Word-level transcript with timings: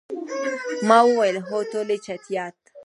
ما 0.87 0.97
وویل، 1.07 1.37
هو، 1.47 1.57
ټولې 1.71 1.95
چټیات. 2.05 2.55